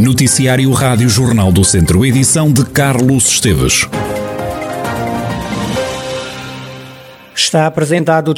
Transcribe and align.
Noticiário 0.00 0.72
Rádio 0.72 1.10
Jornal 1.10 1.52
do 1.52 1.62
Centro, 1.62 2.06
edição 2.06 2.50
de 2.50 2.64
Carlos 2.64 3.26
Esteves. 3.28 3.86
Está 7.36 7.66
apresentado 7.66 8.32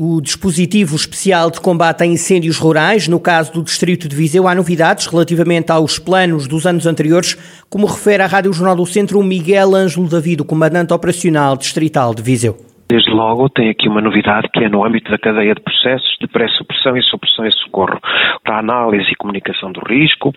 o 0.00 0.20
dispositivo 0.20 0.96
especial 0.96 1.52
de 1.52 1.60
combate 1.60 2.02
a 2.02 2.06
incêndios 2.06 2.56
rurais. 2.58 3.06
No 3.06 3.20
caso 3.20 3.52
do 3.52 3.62
Distrito 3.62 4.08
de 4.08 4.16
Viseu, 4.16 4.48
há 4.48 4.56
novidades 4.56 5.06
relativamente 5.06 5.70
aos 5.70 6.00
planos 6.00 6.48
dos 6.48 6.66
anos 6.66 6.84
anteriores, 6.84 7.36
como 7.70 7.86
refere 7.86 8.24
a 8.24 8.26
Rádio 8.26 8.52
Jornal 8.52 8.74
do 8.74 8.84
Centro 8.84 9.22
Miguel 9.22 9.76
Ângelo 9.76 10.08
David, 10.08 10.40
comandante 10.40 10.92
operacional 10.92 11.56
distrital 11.56 12.12
de 12.12 12.22
Viseu. 12.22 12.73
Desde 12.88 13.10
logo 13.10 13.48
tem 13.48 13.70
aqui 13.70 13.88
uma 13.88 14.00
novidade 14.00 14.48
que 14.52 14.62
é 14.62 14.68
no 14.68 14.84
âmbito 14.84 15.10
da 15.10 15.18
cadeia 15.18 15.54
de 15.54 15.60
processos 15.60 16.16
de 16.20 16.26
pré-supressão 16.26 16.96
e 16.96 17.02
supressão 17.02 17.46
e 17.46 17.52
socorro, 17.52 17.98
para 18.42 18.56
a 18.56 18.58
análise 18.58 19.10
e 19.10 19.16
comunicação 19.16 19.72
do 19.72 19.80
risco, 19.80 20.32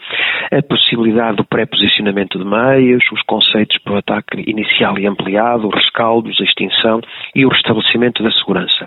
a 0.51 0.61
possibilidade 0.61 1.37
do 1.37 1.45
pré-posicionamento 1.45 2.39
de 2.39 2.45
meios, 2.45 3.03
os 3.11 3.21
conceitos 3.23 3.77
para 3.79 3.93
o 3.93 3.97
ataque 3.97 4.43
inicial 4.47 4.97
e 4.97 5.05
ampliado, 5.05 5.67
os 5.67 5.75
rescaldos, 5.75 6.39
a 6.39 6.43
extinção 6.43 7.01
e 7.35 7.45
o 7.45 7.49
restabelecimento 7.49 8.23
da 8.23 8.31
segurança. 8.31 8.85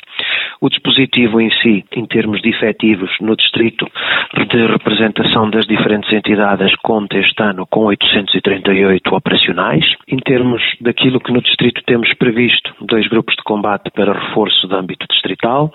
O 0.63 0.69
dispositivo 0.69 1.41
em 1.41 1.51
si, 1.63 1.87
em 1.91 2.05
termos 2.05 2.43
de 2.43 2.51
efetivos 2.51 3.11
no 3.19 3.35
distrito 3.35 3.87
de 4.35 4.67
representação 4.67 5.49
das 5.49 5.67
diferentes 5.67 6.13
entidades, 6.13 6.75
conta 6.83 7.17
este 7.17 7.43
ano 7.43 7.67
com 7.67 7.87
838 7.87 9.15
operacionais. 9.15 9.85
Em 10.07 10.19
termos 10.19 10.63
daquilo 10.79 11.19
que 11.19 11.33
no 11.33 11.41
distrito 11.41 11.83
temos 11.87 12.13
previsto, 12.13 12.75
dois 12.83 13.09
grupos 13.09 13.35
de 13.37 13.43
combate 13.43 13.91
para 13.91 14.13
reforço 14.13 14.69
do 14.69 14.77
âmbito 14.77 15.07
distrital, 15.11 15.73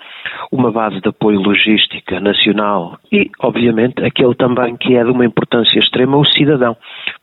uma 0.52 0.70
base 0.70 1.00
de 1.00 1.08
apoio 1.08 1.40
logística 1.40 2.20
nacional 2.20 2.96
e, 3.10 3.28
obviamente, 3.40 4.04
aquele 4.04 4.36
também 4.36 4.76
que 4.76 4.94
é 4.94 5.02
de 5.02 5.10
uma 5.10 5.26
importância 5.26 5.80
extrema, 5.80 6.16
o 6.16 6.24
cidadão, 6.24 6.76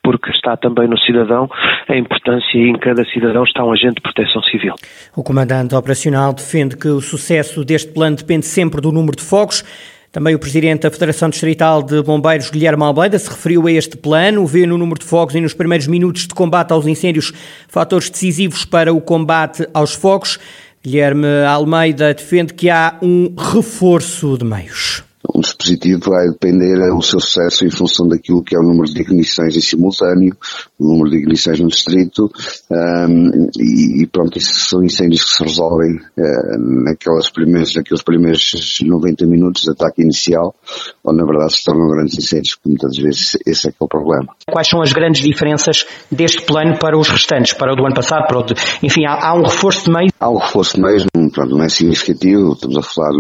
porque 0.04 0.30
está 0.32 0.58
também 0.58 0.88
no 0.88 1.00
cidadão 1.00 1.50
a 1.88 1.96
importância 1.96 2.58
e 2.58 2.70
em 2.70 2.78
cada 2.78 3.04
cidadão 3.06 3.44
está 3.44 3.64
um 3.64 3.72
agente 3.72 3.96
de 3.96 4.02
proteção 4.02 4.42
civil. 4.44 4.76
O 5.16 5.24
comandante 5.24 5.74
operacional 5.74 6.34
defende 6.34 6.76
que 6.76 6.90
o 6.90 7.02
sucesso 7.02 7.64
deste 7.64 7.92
plano 7.92 8.18
depende 8.18 8.46
sempre 8.46 8.82
do 8.82 8.92
número 8.92 9.16
de 9.16 9.24
focos. 9.24 9.64
Também 10.12 10.36
o 10.36 10.40
Presidente 10.40 10.82
da 10.82 10.92
Federação 10.92 11.28
Distrital 11.28 11.82
de 11.82 12.04
Bombeiros, 12.04 12.52
Guilherme 12.52 12.84
Almeida, 12.84 13.18
se 13.18 13.28
referiu 13.30 13.66
a 13.66 13.72
este 13.72 13.98
plano, 13.98 14.46
vê 14.46 14.64
no 14.68 14.78
número 14.78 15.00
de 15.00 15.06
fogos 15.06 15.34
e 15.34 15.42
nos 15.42 15.56
primeiros 15.56 15.88
minutos 15.88 16.28
de 16.28 16.36
combate 16.36 16.72
aos 16.72 16.86
incêndios 16.86 17.32
fatores 17.68 18.12
decisivos 18.12 18.64
para 18.64 18.94
o 18.94 19.02
combate 19.02 19.68
aos 19.74 19.96
fogos. 19.96 20.38
Guilherme 20.84 21.28
Almeida 21.48 22.14
defende 22.14 22.54
que 22.54 22.70
há 22.70 22.96
um 23.02 23.34
reforço 23.36 24.38
de 24.38 24.46
meios 24.46 25.04
um 25.34 25.42
dispositivo 25.42 26.12
vai 26.12 26.28
depender 26.30 26.80
o 26.94 27.02
seu 27.02 27.20
sucesso 27.20 27.66
em 27.66 27.70
função 27.70 28.08
daquilo 28.08 28.44
que 28.44 28.56
é 28.56 28.60
o 28.60 28.64
número 28.64 28.92
de 28.92 29.02
ignições 29.02 29.56
em 29.56 29.62
simultâneo, 29.62 30.36
o 30.80 30.88
número 30.88 31.10
de 31.10 31.18
ignições 31.18 31.60
no 31.60 31.68
distrito, 31.68 32.30
um, 32.70 33.50
e, 33.58 34.04
e, 34.04 34.08
pronto, 34.08 34.38
isso 34.38 34.54
são 34.70 34.84
incêndios 34.84 35.24
que 35.24 35.32
se 35.32 35.44
resolvem 35.44 35.96
uh, 35.96 36.84
naquelas 36.84 37.30
primeiras, 37.30 37.74
naqueles 37.76 38.04
primeiros 38.04 38.78
90 38.82 39.26
minutos 39.26 39.64
de 39.64 39.72
ataque 39.72 40.02
inicial, 40.02 40.56
onde 41.04 41.18
na 41.18 41.26
verdade 41.26 41.56
se 41.56 41.64
tornam 41.64 41.88
grandes 41.88 42.18
incêndios, 42.18 42.56
porque 42.56 42.70
muitas 42.70 42.98
vezes 42.98 43.38
esse 43.46 43.70
é 43.70 43.72
que 43.72 43.78
é 43.80 43.86
o 43.86 43.88
problema. 43.88 44.36
Quais 44.52 44.68
são 44.68 44.82
as 44.82 44.94
grandes 44.94 45.22
diferenças 45.22 45.86
deste 46.12 46.44
plano 46.44 46.78
para 46.78 46.98
os 46.98 47.10
restantes, 47.10 47.54
para 47.54 47.74
o 47.74 47.76
do 47.76 47.86
ano 47.86 47.96
passado, 47.96 48.28
para 48.28 48.40
o 48.40 48.44
de, 48.44 48.54
enfim, 48.84 49.06
há, 49.06 49.30
há 49.30 49.34
um 49.34 49.44
reforço 49.44 49.86
de 49.86 49.92
meios? 49.92 50.12
Há 50.20 50.30
um 50.30 50.38
reforço 50.38 50.76
de 50.76 50.82
meios, 50.82 51.06
pronto, 51.32 51.56
não 51.56 51.64
é 51.64 51.70
significativo, 51.70 52.54
estamos 52.54 52.78
a 52.78 52.82
falar 52.82 53.12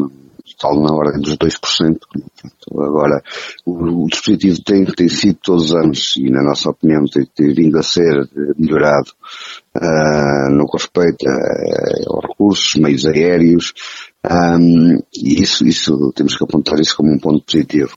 tal 0.63 0.79
na 0.81 0.95
ordem 0.95 1.19
dos 1.19 1.35
2%. 1.35 1.97
Agora, 2.71 3.21
o, 3.65 4.05
o 4.05 4.07
dispositivo 4.07 4.63
tem, 4.63 4.85
tem 4.85 5.09
sido 5.09 5.37
todos 5.43 5.65
os 5.65 5.75
anos, 5.75 6.13
e 6.17 6.29
na 6.29 6.41
nossa 6.41 6.69
opinião 6.69 7.03
tem, 7.05 7.25
tem 7.35 7.53
vindo 7.53 7.77
a 7.77 7.83
ser 7.83 8.29
melhorado 8.57 9.11
uh, 9.75 10.49
no 10.51 10.65
que 10.65 10.77
respeita 10.77 11.29
uh, 11.29 12.13
aos 12.13 12.25
recursos, 12.29 12.81
meios 12.81 13.05
aéreos, 13.05 13.73
um, 14.31 14.99
e 15.13 15.41
isso, 15.41 15.67
isso, 15.67 16.13
temos 16.15 16.37
que 16.37 16.43
apontar 16.43 16.79
isso 16.79 16.95
como 16.95 17.11
um 17.11 17.19
ponto 17.19 17.43
positivo. 17.43 17.93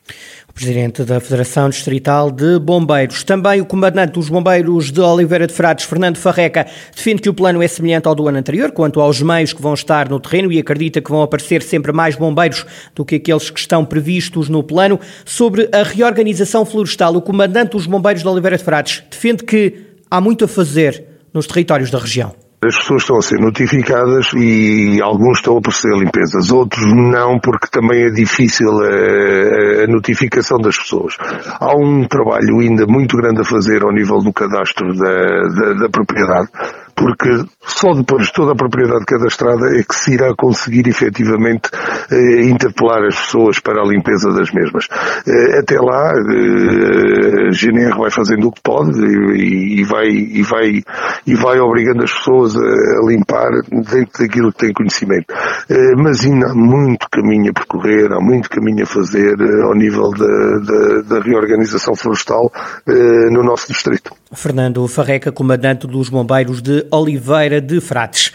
O 0.48 0.52
Presidente 0.52 1.04
da 1.04 1.20
Federação 1.20 1.68
Distrital 1.68 2.32
de 2.32 2.58
Bombeiros. 2.58 3.22
Também 3.22 3.60
o 3.60 3.66
Comandante 3.66 4.14
dos 4.14 4.28
Bombeiros 4.28 4.90
de 4.90 5.00
Oliveira 5.00 5.46
de 5.46 5.52
Frades, 5.52 5.84
Fernando 5.84 6.16
Farreca, 6.16 6.66
defende 6.94 7.22
que 7.22 7.28
o 7.28 7.34
plano 7.34 7.62
é 7.62 7.68
semelhante 7.68 8.08
ao 8.08 8.14
do 8.14 8.26
ano 8.26 8.38
anterior, 8.38 8.72
quanto 8.72 9.00
aos 9.00 9.22
meios 9.22 9.52
que 9.52 9.62
vão 9.62 9.74
estar 9.74 10.08
no 10.08 10.18
terreno 10.18 10.50
e 10.50 10.58
acredita 10.58 11.00
que 11.00 11.10
vão 11.10 11.22
aparecer 11.22 11.62
sempre 11.62 11.92
mais 11.92 12.16
bombeiros 12.16 12.66
do 12.92 13.04
que 13.04 13.16
aqueles 13.16 13.48
que 13.48 13.60
estão 13.60 13.84
previstos 13.84 14.48
no 14.48 14.64
plano. 14.64 14.98
Sobre 15.24 15.68
a 15.70 15.84
reorganização 15.84 16.64
florestal, 16.64 17.14
o 17.14 17.22
Comandante 17.22 17.72
dos 17.72 17.86
Bombeiros 17.86 18.22
de 18.22 18.28
Oliveira 18.28 18.56
de 18.56 18.64
Frades 18.64 19.04
defende 19.08 19.44
que 19.44 19.74
há 20.10 20.20
muito 20.20 20.44
a 20.44 20.48
fazer 20.48 21.04
nos 21.32 21.46
territórios 21.46 21.90
da 21.90 21.98
região. 21.98 22.45
As 22.64 22.76
pessoas 22.78 23.02
estão 23.02 23.18
a 23.18 23.22
ser 23.22 23.38
notificadas 23.38 24.32
e 24.34 25.00
alguns 25.02 25.38
estão 25.38 25.58
a 25.58 25.60
proceder 25.60 25.98
limpezas, 25.98 26.50
outros 26.50 26.84
não, 26.86 27.38
porque 27.38 27.68
também 27.70 28.04
é 28.04 28.10
difícil 28.10 28.68
a, 28.80 29.84
a, 29.84 29.86
notificação 29.86 30.58
das 30.58 30.76
pessoas. 30.76 31.14
Há 31.60 31.76
um 31.76 32.08
trabalho 32.08 32.60
ainda 32.60 32.86
muito 32.86 33.16
grande 33.16 33.42
a 33.42 33.44
fazer 33.44 33.84
ao 33.84 33.92
nível 33.92 34.18
do 34.18 34.32
cadastro 34.32 34.94
da, 34.94 35.12
da, 35.12 35.72
da 35.82 35.88
propriedade 35.90 36.48
porque 36.96 37.44
só 37.60 37.92
depois 37.92 38.26
de 38.26 38.32
toda 38.32 38.52
a 38.52 38.56
propriedade 38.56 39.04
cadastrada 39.04 39.66
é 39.78 39.82
que 39.82 39.94
se 39.94 40.14
irá 40.14 40.34
conseguir 40.34 40.88
efetivamente 40.88 41.68
eh, 42.10 42.46
interpelar 42.48 43.04
as 43.04 43.14
pessoas 43.14 43.60
para 43.60 43.82
a 43.82 43.86
limpeza 43.86 44.32
das 44.32 44.50
mesmas. 44.50 44.88
Eh, 45.26 45.58
até 45.58 45.78
lá, 45.78 46.12
eh, 46.14 47.48
a 47.48 47.52
GNR 47.52 47.98
vai 47.98 48.10
fazendo 48.10 48.48
o 48.48 48.52
que 48.52 48.62
pode 48.62 48.98
e, 49.36 49.80
e, 49.80 49.84
vai, 49.84 50.08
e, 50.08 50.42
vai, 50.42 50.82
e 51.26 51.34
vai 51.34 51.60
obrigando 51.60 52.02
as 52.02 52.12
pessoas 52.12 52.56
a, 52.56 52.60
a 52.60 53.06
limpar 53.06 53.50
dentro 53.70 54.26
daquilo 54.26 54.52
que 54.52 54.58
tem 54.58 54.72
conhecimento. 54.72 55.26
Eh, 55.68 55.94
mas 55.96 56.24
ainda 56.24 56.50
há 56.50 56.54
muito 56.54 57.06
caminho 57.10 57.50
a 57.50 57.52
percorrer, 57.52 58.10
há 58.10 58.20
muito 58.20 58.48
caminho 58.48 58.84
a 58.84 58.86
fazer 58.86 59.34
eh, 59.38 59.62
ao 59.62 59.74
nível 59.74 60.10
da, 60.12 60.58
da, 60.58 61.16
da 61.16 61.20
reorganização 61.20 61.94
florestal 61.94 62.50
eh, 62.86 63.30
no 63.30 63.42
nosso 63.42 63.68
distrito. 63.68 64.12
Fernando 64.32 64.86
Farreca, 64.88 65.30
comandante 65.30 65.86
dos 65.86 66.08
bombeiros 66.08 66.60
de 66.60 66.84
Oliveira 66.90 67.60
de 67.60 67.80
Frates. 67.80 68.32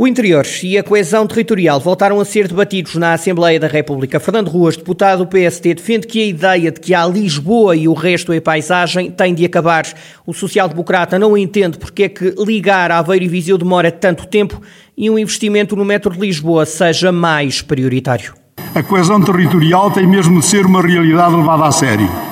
O 0.00 0.06
interior 0.06 0.46
e 0.62 0.78
a 0.78 0.82
coesão 0.84 1.26
territorial 1.26 1.80
voltaram 1.80 2.20
a 2.20 2.24
ser 2.24 2.46
debatidos 2.46 2.94
na 2.94 3.14
Assembleia 3.14 3.58
da 3.58 3.66
República. 3.66 4.20
Fernando 4.20 4.48
Ruas, 4.48 4.76
deputado 4.76 5.24
do 5.24 5.26
PST, 5.26 5.74
defende 5.74 6.06
que 6.06 6.22
a 6.22 6.26
ideia 6.26 6.70
de 6.70 6.78
que 6.78 6.94
há 6.94 7.04
Lisboa 7.04 7.74
e 7.74 7.88
o 7.88 7.94
resto 7.94 8.32
é 8.32 8.38
paisagem 8.38 9.10
tem 9.10 9.34
de 9.34 9.44
acabar. 9.44 9.84
O 10.24 10.32
social-democrata 10.32 11.18
não 11.18 11.36
entende 11.36 11.78
porque 11.78 12.04
é 12.04 12.08
que 12.08 12.32
ligar 12.38 12.92
Aveiro 12.92 13.24
e 13.24 13.28
Viseu 13.28 13.58
demora 13.58 13.90
tanto 13.90 14.24
tempo 14.28 14.62
e 14.96 15.10
um 15.10 15.18
investimento 15.18 15.74
no 15.74 15.84
metro 15.84 16.12
de 16.12 16.20
Lisboa 16.20 16.64
seja 16.64 17.10
mais 17.10 17.60
prioritário. 17.60 18.34
A 18.76 18.82
coesão 18.84 19.20
territorial 19.20 19.90
tem 19.90 20.06
mesmo 20.06 20.38
de 20.38 20.46
ser 20.46 20.64
uma 20.64 20.80
realidade 20.80 21.34
levada 21.34 21.64
a 21.64 21.72
sério. 21.72 22.27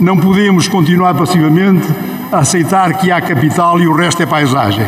Não 0.00 0.16
podemos 0.16 0.66
continuar 0.66 1.14
passivamente 1.14 1.86
a 2.32 2.38
aceitar 2.38 2.94
que 2.94 3.12
há 3.12 3.20
capital 3.20 3.78
e 3.78 3.86
o 3.86 3.92
resto 3.92 4.22
é 4.22 4.26
paisagem. 4.26 4.86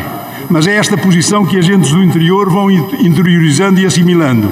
Mas 0.49 0.65
é 0.65 0.75
esta 0.75 0.97
posição 0.97 1.45
que 1.45 1.55
agentes 1.55 1.91
do 1.91 2.03
interior 2.03 2.49
vão 2.49 2.71
interiorizando 2.71 3.79
e 3.79 3.85
assimilando. 3.85 4.49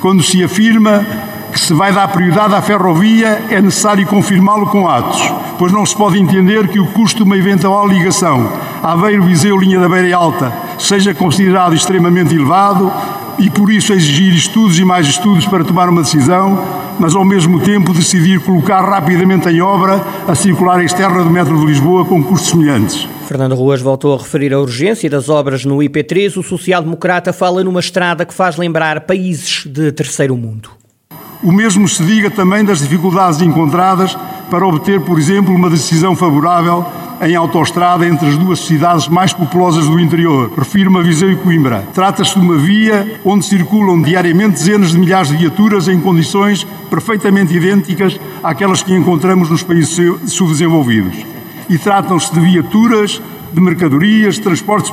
Quando 0.00 0.22
se 0.22 0.44
afirma 0.44 1.04
que 1.52 1.58
se 1.58 1.74
vai 1.74 1.92
dar 1.92 2.06
prioridade 2.06 2.54
à 2.54 2.62
ferrovia, 2.62 3.42
é 3.50 3.60
necessário 3.60 4.06
confirmá-lo 4.06 4.66
com 4.66 4.86
atos, 4.86 5.20
pois 5.58 5.72
não 5.72 5.84
se 5.84 5.96
pode 5.96 6.20
entender 6.20 6.68
que 6.68 6.78
o 6.78 6.86
custo 6.86 7.18
de 7.18 7.22
uma 7.24 7.36
eventual 7.36 7.88
ligação 7.88 8.48
Aveiro-Viseu 8.84 9.58
linha 9.58 9.80
da 9.80 9.88
Beira 9.88 10.16
Alta 10.16 10.52
seja 10.78 11.12
considerado 11.14 11.74
extremamente 11.74 12.32
elevado 12.32 12.92
e 13.38 13.50
por 13.50 13.70
isso 13.70 13.92
exigir 13.92 14.34
estudos 14.34 14.78
e 14.78 14.84
mais 14.84 15.06
estudos 15.06 15.46
para 15.46 15.64
tomar 15.64 15.88
uma 15.88 16.02
decisão, 16.02 16.62
mas 16.98 17.14
ao 17.14 17.24
mesmo 17.24 17.60
tempo 17.60 17.92
decidir 17.92 18.40
colocar 18.40 18.80
rapidamente 18.80 19.48
em 19.48 19.60
obra 19.60 20.02
a 20.26 20.34
circular 20.34 20.82
externa 20.82 21.22
do 21.22 21.30
metro 21.30 21.58
de 21.58 21.66
Lisboa 21.66 22.04
com 22.04 22.22
custos 22.22 22.50
semelhantes. 22.50 23.06
Fernando 23.26 23.54
Ruas 23.54 23.80
voltou 23.80 24.14
a 24.14 24.18
referir 24.18 24.54
a 24.54 24.60
urgência 24.60 25.10
das 25.10 25.28
obras 25.28 25.64
no 25.64 25.78
IP3. 25.78 26.36
O 26.36 26.42
social-democrata 26.42 27.32
fala 27.32 27.64
numa 27.64 27.80
estrada 27.80 28.24
que 28.24 28.32
faz 28.32 28.56
lembrar 28.56 29.00
países 29.00 29.66
de 29.66 29.90
terceiro 29.92 30.36
mundo. 30.36 30.70
O 31.42 31.52
mesmo 31.52 31.86
se 31.86 32.02
diga 32.02 32.30
também 32.30 32.64
das 32.64 32.78
dificuldades 32.78 33.42
encontradas 33.42 34.16
para 34.50 34.66
obter, 34.66 35.00
por 35.00 35.18
exemplo, 35.18 35.54
uma 35.54 35.68
decisão 35.68 36.16
favorável 36.16 36.86
em 37.20 37.34
autoestrada 37.34 38.06
entre 38.06 38.28
as 38.28 38.36
duas 38.36 38.60
cidades 38.60 39.08
mais 39.08 39.32
populosas 39.32 39.86
do 39.86 39.98
interior. 39.98 40.52
Refiro-me 40.56 40.98
a 40.98 41.02
Viseu 41.02 41.30
e 41.30 41.36
Coimbra. 41.36 41.84
Trata-se 41.94 42.38
de 42.38 42.44
uma 42.44 42.56
via 42.56 43.20
onde 43.24 43.46
circulam 43.46 44.02
diariamente 44.02 44.58
dezenas 44.58 44.90
de 44.90 44.98
milhares 44.98 45.28
de 45.28 45.36
viaturas 45.36 45.88
em 45.88 46.00
condições 46.00 46.66
perfeitamente 46.90 47.54
idênticas 47.54 48.18
àquelas 48.42 48.82
que 48.82 48.94
encontramos 48.94 49.50
nos 49.50 49.62
países 49.62 49.98
subdesenvolvidos. 50.26 51.16
E 51.68 51.78
tratam-se 51.78 52.32
de 52.32 52.40
viaturas 52.40 53.20
de 53.52 53.60
mercadorias, 53.60 54.34
de 54.34 54.42
transportes 54.42 54.92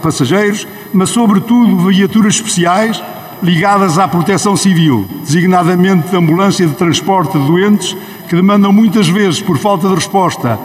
passageiros, 0.00 0.68
mas 0.92 1.10
sobretudo 1.10 1.88
viaturas 1.88 2.36
especiais 2.36 3.02
ligadas 3.42 3.98
à 3.98 4.06
proteção 4.06 4.56
civil, 4.56 5.06
designadamente 5.22 6.08
de 6.08 6.16
ambulância 6.16 6.66
de 6.66 6.74
transporte 6.74 7.36
de 7.36 7.46
doentes, 7.46 7.96
que 8.28 8.36
demandam 8.36 8.72
muitas 8.72 9.08
vezes, 9.08 9.40
por 9.40 9.58
falta 9.58 9.88
de 9.88 9.94
resposta 9.94 10.58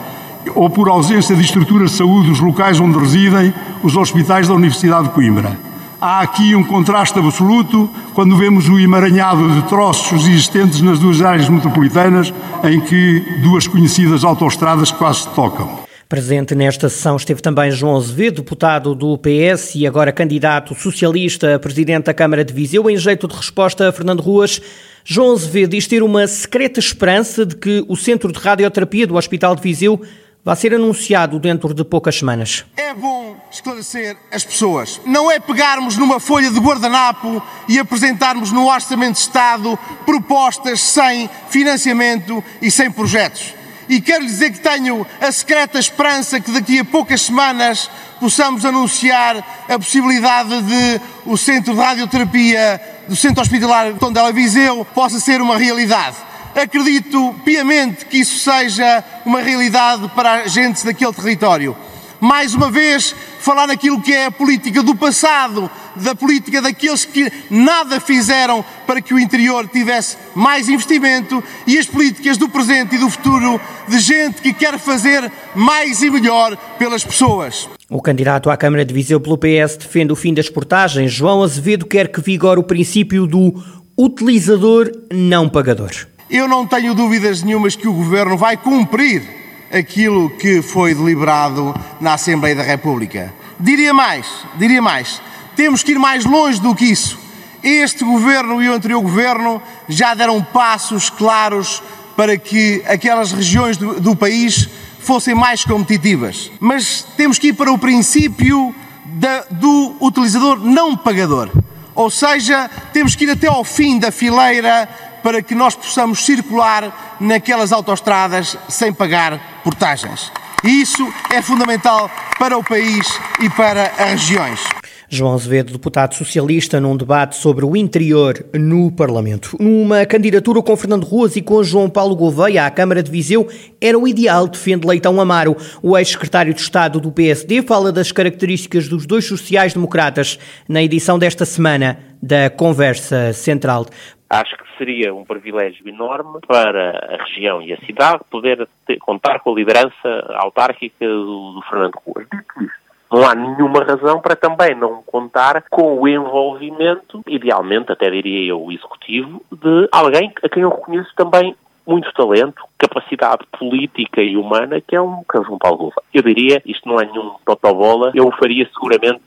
ou 0.56 0.69
por 0.69 0.89
ausência 0.89 1.36
de 1.36 1.41
estruturas 1.41 1.91
de 1.91 1.97
saúde 1.97 2.30
dos 2.30 2.39
locais 2.39 2.80
onde 2.80 2.97
residem, 2.97 3.53
os 3.83 3.95
hospitais 3.95 4.47
da 4.47 4.53
Universidade 4.53 5.07
de 5.07 5.13
Coimbra. 5.13 5.57
Há 6.01 6.21
aqui 6.21 6.56
um 6.56 6.63
contraste 6.63 7.19
absoluto 7.19 7.89
quando 8.13 8.38
vemos 8.38 8.69
o 8.69 8.80
emaranhado 8.80 9.50
de 9.50 9.68
troços 9.68 10.25
existentes 10.25 10.81
nas 10.81 10.97
duas 10.97 11.21
áreas 11.21 11.50
metropolitanas, 11.50 12.33
em 12.63 12.80
que 12.80 13.19
duas 13.41 13.68
conhecidas 13.68 14.24
autoestradas 14.24 14.91
quase 14.91 15.24
se 15.24 15.30
tocam. 15.30 15.80
Presente 16.07 16.56
nesta 16.56 16.89
sessão 16.89 17.18
esteve 17.18 17.41
também 17.41 17.69
João 17.69 17.97
Azevedo, 17.97 18.38
deputado 18.38 18.95
do 18.95 19.18
PS 19.18 19.75
e 19.75 19.86
agora 19.86 20.12
candidato 20.12 20.74
socialista 20.74 21.53
a 21.53 21.59
presidente 21.59 22.06
da 22.06 22.13
Câmara 22.13 22.44
de 22.44 22.53
Viseu, 22.53 22.89
em 22.89 22.97
jeito 22.97 23.27
de 23.27 23.36
resposta 23.36 23.89
a 23.89 23.91
Fernando 23.91 24.21
Ruas. 24.21 24.62
João 25.03 25.33
Azevedo 25.33 25.71
diz 25.71 25.86
ter 25.86 26.01
uma 26.01 26.25
secreta 26.27 26.80
esperança 26.80 27.45
de 27.45 27.56
que 27.56 27.86
o 27.88 27.95
Centro 27.95 28.31
de 28.31 28.39
Radioterapia 28.39 29.06
do 29.06 29.18
Hospital 29.18 29.56
de 29.56 29.62
Viseu 29.62 30.01
vai 30.44 30.56
ser 30.56 30.74
anunciado 30.74 31.39
dentro 31.39 31.74
de 31.74 31.83
poucas 31.83 32.18
semanas. 32.18 32.65
É 32.77 32.94
bom 32.94 33.38
esclarecer 33.51 34.18
as 34.31 34.44
pessoas. 34.44 35.01
Não 35.06 35.31
é 35.31 35.39
pegarmos 35.39 35.97
numa 35.97 36.19
folha 36.19 36.50
de 36.50 36.59
guardanapo 36.59 37.41
e 37.68 37.80
apresentarmos 37.80 38.51
no 38.51 38.68
Orçamento 38.68 39.13
de 39.13 39.19
Estado 39.19 39.77
propostas 40.06 40.81
sem 40.81 41.30
financiamento 41.50 42.44
e 42.62 42.71
sem 42.71 42.91
projetos 42.91 43.59
e 43.89 44.00
quero 44.00 44.24
dizer 44.24 44.51
que 44.51 44.59
tenho 44.59 45.06
a 45.19 45.31
secreta 45.31 45.80
esperança 45.80 46.39
que 46.39 46.51
daqui 46.51 46.80
a 46.80 46.86
poucas 46.86 47.24
semanas 47.24 47.89
possamos 48.19 48.63
anunciar 48.63 49.38
a 49.68 49.80
possibilidade 49.80 50.62
de 50.62 51.01
o 51.25 51.36
Centro 51.36 51.74
de 51.74 51.80
Radioterapia 51.80 52.80
do 53.07 53.15
Centro 53.15 53.41
Hospitalar 53.41 53.91
Tondela 53.95 54.31
Viseu 54.31 54.86
possa 54.94 55.19
ser 55.19 55.41
uma 55.41 55.57
realidade. 55.57 56.28
Acredito 56.56 57.36
piamente 57.46 58.06
que 58.06 58.18
isso 58.18 58.40
seja 58.40 59.04
uma 59.25 59.42
realidade 59.42 60.10
para 60.10 60.34
a 60.34 60.48
gente 60.48 60.86
daquele 60.86 61.13
território. 61.13 61.75
Mais 62.19 62.54
uma 62.54 62.69
vez, 62.69 63.16
falar 63.40 63.68
naquilo 63.68 64.01
que 64.01 64.12
é 64.12 64.25
a 64.25 64.31
política 64.31 64.84
do 64.84 64.94
passado, 64.94 65.72
da 65.96 66.13
política 66.13 66.62
daqueles 66.62 67.06
que 67.06 67.31
nada 67.50 68.00
fizeram 68.01 68.63
para 68.86 69.01
que 69.01 69.13
o 69.13 69.19
interior 69.19 69.69
tivesse 69.69 70.18
mais 70.36 70.68
investimento 70.68 71.42
e 71.66 71.78
as 71.78 71.86
políticas 71.86 72.36
do 72.36 72.50
presente 72.50 72.96
e 72.96 72.98
do 72.98 73.10
futuro 73.10 73.60
de 73.88 74.00
gente 74.00 74.42
que 74.42 74.51
quer 74.51 74.78
fazer 74.78 75.31
mais 75.56 76.01
e 76.01 76.10
melhor 76.10 76.57
pelas 76.78 77.06
pessoas. 77.06 77.69
O 77.90 78.01
candidato 78.01 78.50
à 78.50 78.57
Câmara 78.57 78.84
de 78.84 78.94
Viseu 78.94 79.22
pelo 79.22 79.38
PS 79.38 79.78
defende 79.78 80.12
o 80.12 80.16
fim 80.16 80.34
das 80.34 80.50
portagens. 80.50 81.13
João 81.13 81.42
Azevedo 81.42 81.86
quer 81.86 82.12
que 82.12 82.19
vigore 82.19 82.60
o 82.60 82.63
princípio 82.63 83.25
do 83.25 83.54
utilizador 83.98 84.92
não 85.12 85.48
pagador. 85.48 85.92
Eu 86.29 86.47
não 86.47 86.67
tenho 86.67 86.93
dúvidas 86.93 87.41
nenhumas 87.41 87.75
que 87.75 87.87
o 87.87 87.93
Governo 87.93 88.37
vai 88.37 88.55
cumprir 88.55 89.23
aquilo 89.71 90.29
que 90.29 90.61
foi 90.61 90.93
deliberado 90.93 91.73
na 91.99 92.13
Assembleia 92.13 92.55
da 92.55 92.61
República. 92.61 93.33
Diria 93.59 93.91
mais, 93.93 94.27
diria 94.55 94.79
mais, 94.79 95.19
temos 95.55 95.81
que 95.81 95.93
ir 95.93 95.99
mais 95.99 96.25
longe 96.25 96.61
do 96.61 96.75
que 96.75 96.85
isso. 96.85 97.17
Este 97.63 98.03
governo 98.03 98.61
e 98.61 98.69
o 98.69 98.73
anterior 98.73 99.01
governo 99.01 99.59
já 99.87 100.13
deram 100.13 100.41
passos 100.41 101.09
claros 101.09 101.81
para 102.15 102.37
que 102.37 102.83
aquelas 102.87 103.31
regiões 103.31 103.75
do, 103.75 103.99
do 103.99 104.15
país 104.15 104.69
fossem 104.99 105.33
mais 105.33 105.65
competitivas. 105.65 106.51
Mas 106.59 107.05
temos 107.17 107.39
que 107.39 107.47
ir 107.47 107.53
para 107.53 107.71
o 107.71 107.77
princípio 107.77 108.73
da, 109.03 109.45
do 109.49 109.95
utilizador 109.99 110.59
não 110.59 110.95
pagador. 110.95 111.49
Ou 111.95 112.09
seja, 112.09 112.69
temos 112.93 113.15
que 113.15 113.25
ir 113.25 113.31
até 113.31 113.47
ao 113.47 113.63
fim 113.63 113.97
da 113.97 114.11
fileira 114.11 114.87
para 115.24 115.42
que 115.42 115.56
nós 115.56 115.75
possamos 115.75 116.25
circular 116.25 117.18
naquelas 117.19 117.71
autoestradas 117.71 118.57
sem 118.68 118.94
pagar 118.94 119.62
portagens. 119.63 120.31
E 120.63 120.81
isso 120.81 121.07
é 121.30 121.42
fundamental 121.42 122.10
para 122.38 122.57
o 122.57 122.63
país 122.63 123.07
e 123.39 123.50
para 123.50 123.92
as 123.98 124.10
regiões. 124.12 124.78
João 125.09 125.33
Azevedo, 125.33 125.73
deputado 125.73 126.13
socialista, 126.13 126.79
num 126.79 126.95
debate 126.95 127.35
sobre 127.35 127.65
o 127.65 127.75
interior 127.75 128.45
no 128.53 128.91
Parlamento. 128.91 129.57
Numa 129.59 130.06
candidatura 130.06 130.61
com 130.61 130.77
Fernando 130.77 131.03
Ruas 131.03 131.35
e 131.35 131.41
com 131.41 131.63
João 131.63 131.89
Paulo 131.89 132.15
Gouveia 132.15 132.65
à 132.65 132.71
Câmara 132.71 133.01
de 133.01 133.09
Viseu, 133.09 133.47
era 133.81 133.97
o 133.97 134.07
ideal, 134.07 134.47
defende 134.47 134.88
Leitão 134.88 135.19
Amaro. 135.19 135.57
O 135.81 135.97
ex-secretário 135.97 136.53
de 136.53 136.61
Estado 136.61 137.00
do 137.00 137.11
PSD 137.11 137.63
fala 137.63 137.91
das 137.91 138.11
características 138.11 138.88
dos 138.88 139.07
dois 139.07 139.25
sociais-democratas 139.25 140.38
na 140.67 140.83
edição 140.83 141.17
desta 141.17 141.44
semana 141.44 141.97
da 142.21 142.50
Conversa 142.50 143.33
Central. 143.33 143.88
Acho 144.29 144.55
que 144.57 144.77
seria 144.77 145.12
um 145.13 145.25
privilégio 145.25 145.89
enorme 145.89 146.39
para 146.47 147.17
a 147.19 147.23
região 147.23 147.62
e 147.63 147.73
a 147.73 147.77
cidade 147.79 148.21
poder 148.29 148.67
ter, 148.85 148.97
contar 149.00 149.39
com 149.39 149.51
a 149.51 149.55
liderança 149.55 150.33
autárquica 150.35 151.07
do, 151.07 151.53
do 151.53 151.62
Fernando 151.67 151.95
Ruas. 152.05 152.27
Dito 152.31 152.63
isto, 152.63 152.88
não 153.11 153.27
há 153.27 153.33
nenhuma 153.33 153.83
razão 153.83 154.21
para 154.21 154.35
também 154.35 154.75
não 154.75 155.01
contar 155.03 155.63
com 155.69 156.00
o 156.00 156.07
envolvimento, 156.07 157.21
idealmente, 157.27 157.91
até 157.91 158.09
diria 158.09 158.51
eu, 158.51 158.71
executivo, 158.71 159.41
de 159.51 159.89
alguém 159.91 160.31
a 160.44 160.50
quem 160.50 160.63
eu 160.63 160.69
reconheço 160.69 161.09
também 161.15 161.56
muito 161.88 162.13
talento, 162.13 162.63
capacidade 162.77 163.45
política 163.57 164.21
e 164.21 164.38
humana, 164.38 164.79
que 164.79 164.95
é 164.95 165.01
um 165.01 165.23
que 165.23 165.44
João 165.44 165.57
Paulo 165.57 165.77
Gouveia. 165.77 166.03
Eu 166.13 166.21
diria, 166.21 166.61
isto 166.63 166.88
não 166.88 167.00
é 167.00 167.06
nenhum 167.06 167.31
totobola, 167.44 168.11
eu 168.13 168.27
o 168.27 168.31
faria 168.31 168.69
seguramente 168.71 169.21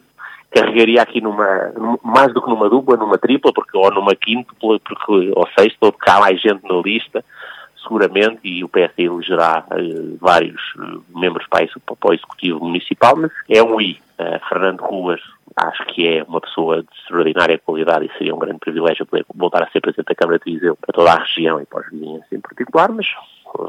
carregaria 0.53 1.03
aqui 1.03 1.21
numa, 1.21 1.73
mais 2.05 2.33
do 2.33 2.41
que 2.41 2.49
numa 2.49 2.69
dupla, 2.69 2.97
numa 2.97 3.19
tripla, 3.19 3.53
porque, 3.53 3.77
ou 3.77 3.91
numa 3.91 4.15
quíntupla, 4.15 4.79
porque, 4.79 5.33
ou 5.35 5.49
sexta, 5.59 5.91
porque 5.91 6.11
há 6.11 6.21
mais 6.21 6.41
gente 6.41 6.63
na 6.63 6.81
lista, 6.81 7.25
seguramente, 7.83 8.41
e 8.45 8.65
o 8.65 8.69
PSD 8.69 9.05
elegerá 9.05 9.65
uh, 9.71 10.17
vários 10.21 10.61
uh, 10.77 11.03
membros 11.15 11.47
para, 11.49 11.65
isso, 11.65 11.81
para 11.81 12.11
o 12.11 12.15
Executivo 12.15 12.65
Municipal, 12.65 13.17
mas 13.17 13.31
é 13.49 13.63
um 13.63 13.81
I. 13.81 14.01
Uh, 14.19 14.49
Fernando 14.49 14.81
Ruas, 14.81 15.21
acho 15.57 15.85
que 15.87 16.07
é 16.07 16.23
uma 16.23 16.41
pessoa 16.41 16.83
de 16.83 16.89
extraordinária 17.01 17.59
qualidade 17.59 18.07
e 18.07 18.19
seria 18.19 18.35
um 18.35 18.39
grande 18.39 18.59
privilégio 18.59 19.07
poder 19.07 19.25
voltar 19.35 19.63
a 19.63 19.71
ser 19.71 19.81
Presidente 19.81 20.09
da 20.09 20.15
Câmara 20.15 20.39
de 20.39 20.53
Viseu 20.53 20.77
para 20.77 20.93
toda 20.93 21.13
a 21.13 21.19
região 21.19 21.61
e 21.61 21.67
para 21.67 21.81
os 21.81 21.91
vizinhos 21.91 22.23
em 22.31 22.41
particular, 22.41 22.91
mas 22.93 23.07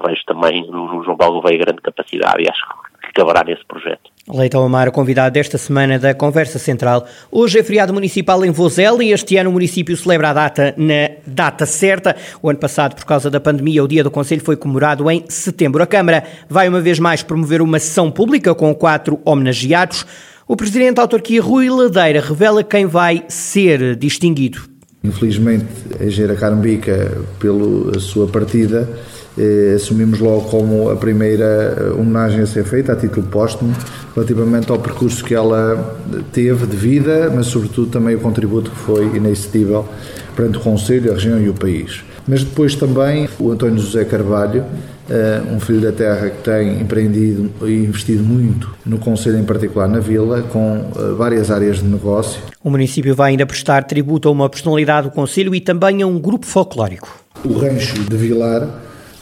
vejo 0.06 0.24
também 0.26 0.66
no 0.70 1.04
João 1.04 1.18
Paulo 1.18 1.42
Veia 1.42 1.58
grande 1.58 1.82
capacidade 1.82 2.44
e 2.44 2.50
acho 2.50 2.66
que 3.02 3.08
acabará 3.10 3.44
nesse 3.44 3.66
projeto. 3.66 4.13
Leitão 4.32 4.64
Amaro, 4.64 4.90
convidado 4.90 5.34
desta 5.34 5.58
semana 5.58 6.00
da 6.00 6.14
Conversa 6.14 6.58
Central. 6.58 7.06
Hoje 7.30 7.60
é 7.60 7.64
feriado 7.64 7.94
municipal 7.94 8.46
em 8.46 8.52
Vozela 8.52 9.04
e 9.04 9.12
este 9.12 9.36
ano 9.36 9.50
o 9.50 9.54
município 9.54 9.98
celebra 9.98 10.30
a 10.30 10.34
data 10.34 10.74
na 10.78 11.10
data 11.28 11.66
certa. 11.66 12.16
O 12.42 12.50
ano 12.50 12.58
passado, 12.58 12.96
por 12.96 13.04
causa 13.04 13.30
da 13.30 13.42
pandemia, 13.42 13.84
o 13.84 13.88
Dia 13.88 14.02
do 14.02 14.10
Conselho 14.10 14.42
foi 14.42 14.56
comemorado 14.56 15.12
em 15.12 15.26
setembro. 15.28 15.84
A 15.84 15.86
Câmara 15.86 16.24
vai 16.48 16.70
uma 16.70 16.80
vez 16.80 17.00
mais 17.00 17.22
promover 17.22 17.62
uma 17.62 17.78
sessão 17.80 18.10
pública 18.10 18.56
com 18.56 18.74
quatro 18.74 19.20
homenageados. 19.26 20.06
O 20.48 20.56
presidente 20.56 20.96
da 20.96 21.02
autarquia, 21.02 21.42
Rui 21.42 21.70
Ladeira, 21.70 22.22
revela 22.22 22.64
quem 22.64 22.86
vai 22.86 23.26
ser 23.28 23.98
distinguido. 23.98 24.62
Infelizmente, 25.04 25.66
a 26.00 26.08
Geira 26.08 26.36
Carambica, 26.36 27.12
pela 27.42 28.00
sua 28.00 28.26
partida, 28.26 28.90
assumimos 29.76 30.20
logo 30.20 30.42
como 30.42 30.90
a 30.90 30.96
primeira 30.96 31.44
eh, 31.46 31.92
homenagem 32.00 32.42
a 32.42 32.46
ser 32.46 32.64
feita, 32.64 32.94
a 32.94 32.96
título 32.96 33.26
póstumo, 33.28 33.74
relativamente 34.16 34.72
ao 34.72 34.78
percurso 34.78 35.24
que 35.24 35.34
ela 35.34 35.98
teve 36.32 36.68
de 36.68 36.78
vida, 36.78 37.32
mas 37.34 37.48
sobretudo 37.48 37.88
também 37.88 38.16
o 38.16 38.20
contributo 38.20 38.70
que 38.70 38.78
foi 38.78 39.06
inexcedível 39.16 39.88
perante 40.36 40.58
o 40.58 40.62
Conselho, 40.62 41.12
a 41.12 41.16
região 41.16 41.40
e 41.42 41.50
o 41.50 41.54
país. 41.54 42.04
Mas 42.28 42.44
depois 42.44 42.76
também 42.76 43.28
o 43.40 43.52
António 43.52 43.80
José 43.80 44.06
Carvalho, 44.06 44.64
eh, 45.10 45.42
um 45.52 45.60
filho 45.60 45.82
da 45.82 45.92
terra 45.92 46.30
que 46.30 46.44
tem 46.44 46.80
empreendido 46.80 47.50
e 47.64 47.86
investido 47.86 48.24
muito 48.24 48.74
no 48.86 49.00
Conselho, 49.00 49.40
em 49.40 49.44
particular 49.44 49.88
na 49.90 50.00
Vila, 50.00 50.44
com 50.44 50.92
várias 51.18 51.50
áreas 51.50 51.78
de 51.78 51.86
negócio. 51.86 52.40
O 52.64 52.70
município 52.70 53.16
vai 53.16 53.32
ainda 53.32 53.46
prestar 53.46 53.84
tributo 53.84 54.30
a 54.30 54.32
uma 54.32 54.48
personalidade 54.48 55.10
do 55.10 55.14
Conselho 55.14 55.54
e 55.54 55.60
também 55.60 56.02
a 56.04 56.08
um 56.08 56.20
grupo 56.20 56.46
folclórico. 56.46 57.10
O 57.44 57.58
Rancho 57.58 58.00
de 58.04 58.16
Vilar 58.16 58.70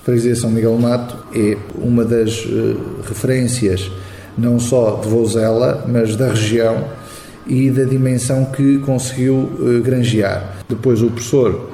Freguesia 0.04 0.36
São 0.36 0.50
Miguel 0.50 0.78
Mato 0.78 1.16
é 1.36 1.58
uma 1.76 2.04
das 2.04 2.44
uh, 2.46 2.78
referências 3.08 3.92
não 4.38 4.60
só 4.60 5.00
de 5.04 5.08
Vozela, 5.08 5.86
mas 5.88 6.16
da 6.16 6.30
região 6.30 6.86
e 7.46 7.70
da 7.70 7.84
dimensão 7.84 8.46
que 8.46 8.80
conseguiu 8.80 9.36
uh, 9.36 9.82
granjear. 9.84 10.64
Depois 10.68 11.02
o 11.02 11.08
professor 11.08 11.70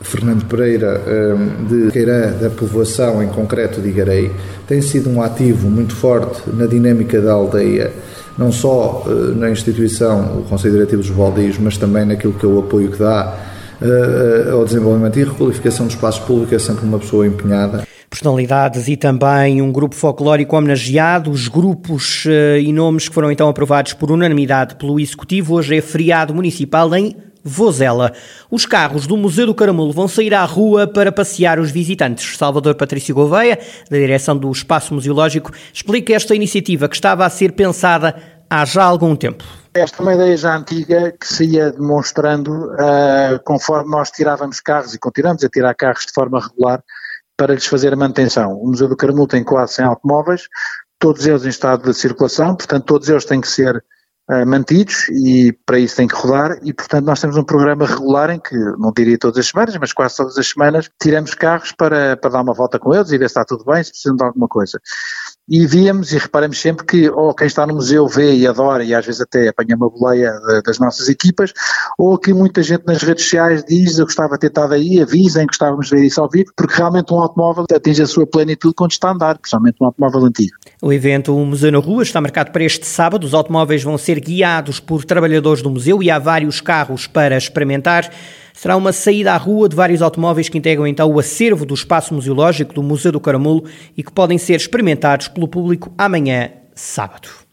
Fernando 0.00 0.44
Pereira 0.44 1.00
um, 1.06 1.64
de 1.64 1.90
Queirã, 1.90 2.32
da 2.32 2.50
povoação 2.50 3.22
em 3.22 3.28
concreto 3.28 3.80
de 3.80 3.88
Igarei, 3.88 4.30
tem 4.68 4.82
sido 4.82 5.08
um 5.08 5.22
ativo 5.22 5.70
muito 5.70 5.94
forte 5.94 6.42
na 6.52 6.66
dinâmica 6.66 7.20
da 7.22 7.32
aldeia, 7.32 7.90
não 8.36 8.52
só 8.52 9.04
uh, 9.06 9.34
na 9.34 9.50
instituição, 9.50 10.40
o 10.40 10.42
Conselho 10.42 10.74
Diretivo 10.74 11.00
dos 11.00 11.10
Baldios, 11.10 11.58
mas 11.58 11.78
também 11.78 12.04
naquilo 12.04 12.34
que 12.34 12.44
é 12.44 12.48
o 12.48 12.58
apoio 12.58 12.90
que 12.90 12.98
dá 12.98 13.53
uh, 13.80 14.52
ao 14.52 14.64
desenvolvimento 14.64 15.18
e 15.18 15.24
requalificação 15.24 15.86
dos 15.86 15.94
espaços 15.94 16.24
públicos, 16.24 16.52
é 16.52 16.58
sempre 16.58 16.84
uma 16.84 16.98
pessoa 16.98 17.26
empenhada. 17.26 17.86
Personalidades 18.08 18.86
e 18.86 18.96
também 18.96 19.60
um 19.60 19.72
grupo 19.72 19.94
folclórico 19.94 20.56
homenageado, 20.56 21.30
os 21.30 21.48
grupos 21.48 22.24
uh, 22.26 22.58
e 22.58 22.72
nomes 22.72 23.08
que 23.08 23.14
foram 23.14 23.30
então 23.30 23.48
aprovados 23.48 23.92
por 23.92 24.10
unanimidade 24.10 24.76
pelo 24.76 25.00
Executivo. 25.00 25.54
Hoje 25.54 25.76
é 25.76 25.80
feriado 25.80 26.34
municipal 26.34 26.94
em 26.94 27.16
Vozela. 27.44 28.12
Os 28.50 28.64
carros 28.64 29.06
do 29.06 29.16
Museu 29.16 29.46
do 29.46 29.54
Caramulo 29.54 29.92
vão 29.92 30.08
sair 30.08 30.32
à 30.32 30.44
rua 30.44 30.86
para 30.86 31.12
passear 31.12 31.58
os 31.58 31.70
visitantes. 31.70 32.38
Salvador 32.38 32.74
Patrício 32.74 33.14
Gouveia, 33.14 33.58
da 33.90 33.98
direção 33.98 34.36
do 34.36 34.50
Espaço 34.50 34.94
Museológico, 34.94 35.52
explica 35.72 36.14
esta 36.14 36.34
iniciativa 36.34 36.88
que 36.88 36.94
estava 36.94 37.26
a 37.26 37.30
ser 37.30 37.52
pensada 37.52 38.16
há 38.48 38.64
já 38.64 38.82
algum 38.82 39.14
tempo. 39.14 39.44
Esta 39.76 39.98
é 39.98 40.02
uma 40.02 40.14
ideia 40.14 40.36
já 40.36 40.56
antiga 40.56 41.10
que 41.10 41.26
se 41.26 41.44
ia 41.46 41.72
demonstrando 41.72 42.72
uh, 42.74 43.42
conforme 43.44 43.90
nós 43.90 44.08
tirávamos 44.08 44.60
carros 44.60 44.94
e 44.94 44.98
continuamos 45.00 45.42
a 45.42 45.48
tirar 45.48 45.74
carros 45.74 46.06
de 46.06 46.12
forma 46.12 46.40
regular 46.40 46.80
para 47.36 47.54
lhes 47.54 47.66
fazer 47.66 47.92
a 47.92 47.96
manutenção. 47.96 48.52
O 48.52 48.68
Museu 48.68 48.86
do 48.86 48.96
Caramulo 48.96 49.26
tem 49.26 49.42
quase 49.42 49.74
100 49.74 49.86
automóveis, 49.86 50.46
todos 50.96 51.26
eles 51.26 51.44
em 51.44 51.48
estado 51.48 51.90
de 51.90 51.98
circulação, 51.98 52.54
portanto 52.54 52.84
todos 52.84 53.08
eles 53.08 53.24
têm 53.24 53.40
que 53.40 53.48
ser 53.48 53.84
uh, 54.30 54.46
mantidos 54.46 55.08
e 55.08 55.52
para 55.66 55.80
isso 55.80 55.96
tem 55.96 56.06
que 56.06 56.14
rodar 56.14 56.56
e 56.62 56.72
portanto 56.72 57.04
nós 57.04 57.20
temos 57.20 57.36
um 57.36 57.42
programa 57.42 57.84
regular 57.84 58.30
em 58.30 58.38
que, 58.38 58.54
não 58.78 58.92
diria 58.96 59.18
todas 59.18 59.38
as 59.38 59.48
semanas, 59.48 59.76
mas 59.76 59.92
quase 59.92 60.16
todas 60.16 60.38
as 60.38 60.46
semanas, 60.46 60.88
tiramos 61.02 61.34
carros 61.34 61.72
para, 61.72 62.16
para 62.16 62.30
dar 62.30 62.42
uma 62.42 62.54
volta 62.54 62.78
com 62.78 62.94
eles 62.94 63.10
e 63.10 63.18
ver 63.18 63.28
se 63.28 63.32
está 63.32 63.44
tudo 63.44 63.64
bem, 63.64 63.82
se 63.82 63.90
precisam 63.90 64.14
de 64.14 64.22
alguma 64.22 64.46
coisa. 64.46 64.80
E 65.46 65.66
víamos 65.66 66.10
e 66.10 66.16
reparamos 66.16 66.58
sempre 66.58 66.86
que 66.86 67.10
ou 67.10 67.34
quem 67.34 67.46
está 67.46 67.66
no 67.66 67.74
museu 67.74 68.08
vê 68.08 68.34
e 68.34 68.46
adora 68.46 68.82
e 68.82 68.94
às 68.94 69.04
vezes 69.04 69.20
até 69.20 69.48
apanha 69.48 69.76
uma 69.76 69.90
boleia 69.90 70.32
das 70.64 70.78
nossas 70.78 71.08
equipas, 71.10 71.52
ou 71.98 72.16
que 72.16 72.32
muita 72.32 72.62
gente 72.62 72.84
nas 72.86 73.02
redes 73.02 73.24
sociais 73.24 73.62
diz 73.62 73.98
eu 73.98 74.06
gostava 74.06 74.34
de 74.34 74.40
ter 74.40 74.46
estado 74.46 74.72
aí, 74.72 75.02
avisem, 75.02 75.46
gostávamos 75.46 75.88
de 75.88 75.96
ver 75.96 76.06
isso 76.06 76.18
ao 76.20 76.30
vivo, 76.30 76.50
porque 76.56 76.74
realmente 76.74 77.12
um 77.12 77.18
automóvel 77.18 77.66
atinge 77.74 78.00
a 78.00 78.06
sua 78.06 78.26
plenitude 78.26 78.74
quando 78.74 78.92
está 78.92 79.08
a 79.08 79.12
andar, 79.12 79.38
principalmente 79.38 79.76
um 79.82 79.86
automóvel 79.86 80.24
antigo. 80.24 80.56
O 80.80 80.90
evento 80.90 81.36
o 81.36 81.44
Museu 81.44 81.70
na 81.70 81.78
Rua 81.78 82.02
está 82.02 82.22
marcado 82.22 82.50
para 82.50 82.64
este 82.64 82.86
sábado. 82.86 83.24
Os 83.24 83.34
automóveis 83.34 83.82
vão 83.82 83.98
ser 83.98 84.20
guiados 84.20 84.80
por 84.80 85.04
trabalhadores 85.04 85.62
do 85.62 85.68
museu 85.68 86.02
e 86.02 86.10
há 86.10 86.18
vários 86.18 86.60
carros 86.60 87.06
para 87.06 87.36
experimentar. 87.36 88.10
Será 88.54 88.76
uma 88.76 88.92
saída 88.92 89.32
à 89.32 89.36
rua 89.36 89.68
de 89.68 89.74
vários 89.74 90.00
automóveis 90.00 90.48
que 90.48 90.56
integram 90.56 90.86
então 90.86 91.10
o 91.10 91.18
acervo 91.18 91.66
do 91.66 91.74
espaço 91.74 92.14
museológico 92.14 92.72
do 92.72 92.84
Museu 92.84 93.10
do 93.10 93.20
Caramulo 93.20 93.64
e 93.96 94.02
que 94.02 94.12
podem 94.12 94.38
ser 94.38 94.54
experimentados 94.54 95.26
pelo 95.26 95.48
público 95.48 95.92
amanhã, 95.98 96.50
sábado. 96.72 97.43